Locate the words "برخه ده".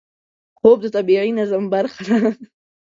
1.73-2.19